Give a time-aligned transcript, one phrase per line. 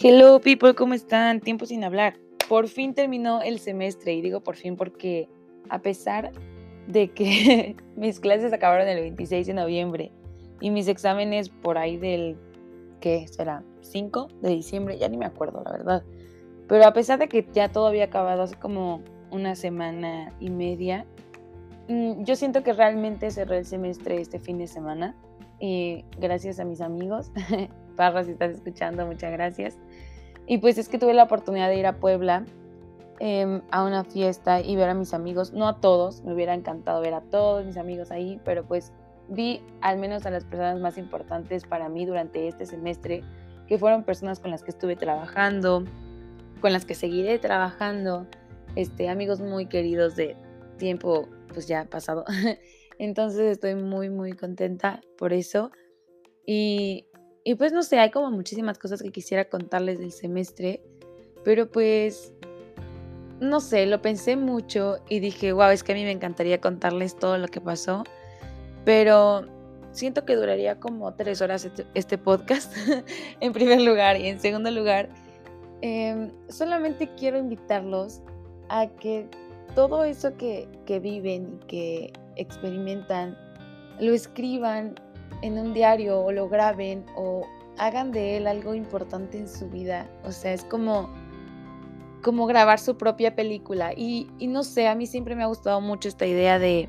[0.00, 1.40] Hello people, ¿cómo están?
[1.40, 2.20] Tiempo sin hablar.
[2.48, 5.28] Por fin terminó el semestre y digo por fin porque
[5.70, 6.30] a pesar
[6.86, 10.12] de que mis clases acabaron el 26 de noviembre
[10.60, 12.36] y mis exámenes por ahí del,
[13.00, 13.64] ¿qué será?
[13.80, 16.04] 5 de diciembre, ya ni me acuerdo la verdad.
[16.68, 21.06] Pero a pesar de que ya todo había acabado hace como una semana y media,
[21.88, 25.16] mm, yo siento que realmente cerré el semestre este fin de semana
[25.58, 27.32] y gracias a mis amigos.
[27.98, 29.76] Parra, si estás escuchando, muchas gracias.
[30.46, 32.46] Y pues es que tuve la oportunidad de ir a Puebla
[33.18, 37.00] em, a una fiesta y ver a mis amigos, no a todos, me hubiera encantado
[37.00, 38.92] ver a todos mis amigos ahí, pero pues
[39.28, 43.24] vi al menos a las personas más importantes para mí durante este semestre,
[43.66, 45.84] que fueron personas con las que estuve trabajando,
[46.60, 48.28] con las que seguiré trabajando,
[48.76, 50.36] este, amigos muy queridos de
[50.78, 52.24] tiempo pues ya pasado.
[53.00, 55.72] Entonces estoy muy muy contenta por eso.
[56.50, 57.07] Y,
[57.48, 60.82] y pues no sé, hay como muchísimas cosas que quisiera contarles del semestre,
[61.44, 62.34] pero pues
[63.40, 67.16] no sé, lo pensé mucho y dije, wow, es que a mí me encantaría contarles
[67.16, 68.04] todo lo que pasó,
[68.84, 69.46] pero
[69.92, 72.70] siento que duraría como tres horas este, este podcast,
[73.40, 75.08] en primer lugar, y en segundo lugar,
[75.80, 78.20] em, solamente quiero invitarlos
[78.68, 79.26] a que
[79.74, 83.38] todo eso que, que viven y que experimentan,
[84.00, 84.96] lo escriban
[85.42, 87.46] en un diario o lo graben o
[87.78, 90.10] hagan de él algo importante en su vida.
[90.24, 91.08] O sea, es como,
[92.22, 93.92] como grabar su propia película.
[93.96, 96.88] Y, no sé, a mí siempre me ha gustado mucho esta idea de,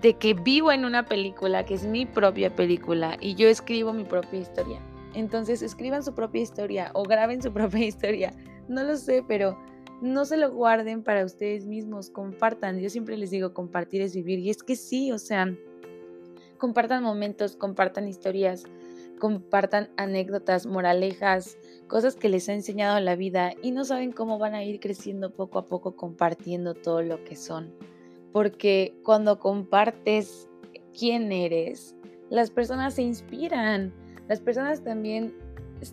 [0.00, 4.04] de que vivo en una película, que es mi propia película, y yo escribo mi
[4.04, 4.80] propia historia.
[5.14, 8.32] Entonces, escriban su propia historia o graben su propia historia.
[8.68, 9.58] No lo sé, pero
[10.00, 12.80] no se lo guarden para ustedes mismos, compartan.
[12.80, 14.40] Yo siempre les digo, compartir es vivir.
[14.40, 15.54] Y es que sí, o sea,
[16.56, 18.64] compartan momentos, compartan historias,
[19.18, 21.56] compartan anécdotas, moralejas,
[21.88, 25.32] cosas que les ha enseñado la vida y no saben cómo van a ir creciendo
[25.32, 27.74] poco a poco compartiendo todo lo que son.
[28.32, 30.48] Porque cuando compartes
[30.98, 31.96] quién eres,
[32.28, 33.92] las personas se inspiran.
[34.28, 35.34] Las personas también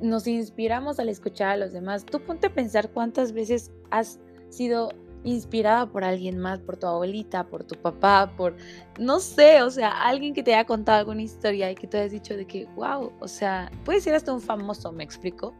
[0.00, 2.04] nos inspiramos al escuchar a los demás.
[2.04, 4.90] Tú ponte a pensar cuántas veces has sido
[5.24, 8.56] inspirada por alguien más, por tu abuelita, por tu papá, por,
[8.98, 12.12] no sé, o sea, alguien que te haya contado alguna historia y que te hayas
[12.12, 15.54] dicho de que, wow, o sea, puede ser hasta un famoso, me explico,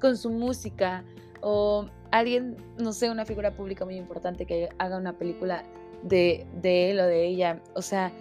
[0.00, 1.04] con su música,
[1.40, 5.64] o alguien, no sé, una figura pública muy importante que haga una película
[6.02, 8.12] de, de él o de ella, o sea,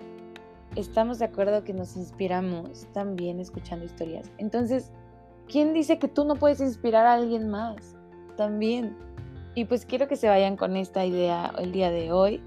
[0.75, 4.29] estamos de acuerdo que nos inspiramos también escuchando historias.
[4.37, 4.91] Entonces,
[5.47, 7.95] ¿quién dice que tú no puedes inspirar a alguien más?
[8.37, 8.95] También.
[9.53, 12.41] Y pues quiero que se vayan con esta idea el día de hoy.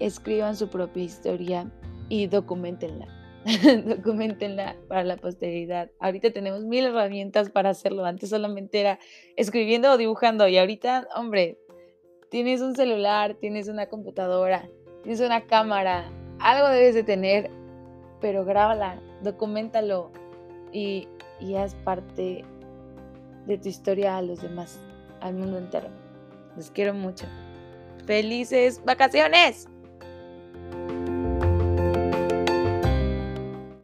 [0.00, 1.70] Escriban su propia historia
[2.08, 3.06] y documentenla.
[3.86, 5.90] documentenla para la posteridad.
[5.98, 8.04] Ahorita tenemos mil herramientas para hacerlo.
[8.04, 8.98] Antes solamente era
[9.36, 11.58] escribiendo o dibujando y ahorita, hombre,
[12.30, 14.68] tienes un celular, tienes una computadora,
[15.02, 16.04] tienes una cámara,
[16.38, 17.50] algo debes de tener,
[18.20, 20.12] pero grábala, documentalo
[20.72, 21.08] y,
[21.40, 22.44] y haz parte
[23.46, 24.78] de tu historia a los demás,
[25.20, 26.01] al mundo entero.
[26.56, 27.26] Los quiero mucho.
[28.06, 29.68] ¡Felices vacaciones!